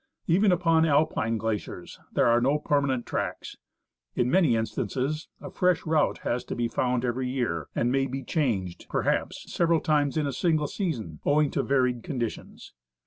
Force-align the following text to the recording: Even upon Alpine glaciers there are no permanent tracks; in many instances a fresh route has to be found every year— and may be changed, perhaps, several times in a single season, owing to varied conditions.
Even 0.25 0.51
upon 0.51 0.83
Alpine 0.83 1.37
glaciers 1.37 1.99
there 2.11 2.25
are 2.25 2.41
no 2.41 2.57
permanent 2.57 3.05
tracks; 3.05 3.55
in 4.15 4.31
many 4.31 4.55
instances 4.55 5.27
a 5.39 5.51
fresh 5.51 5.85
route 5.85 6.21
has 6.23 6.43
to 6.45 6.55
be 6.55 6.67
found 6.67 7.05
every 7.05 7.29
year— 7.29 7.67
and 7.75 7.91
may 7.91 8.07
be 8.07 8.23
changed, 8.23 8.87
perhaps, 8.89 9.45
several 9.53 9.79
times 9.79 10.17
in 10.17 10.25
a 10.25 10.33
single 10.33 10.65
season, 10.65 11.19
owing 11.23 11.51
to 11.51 11.61
varied 11.61 12.01
conditions. 12.01 12.73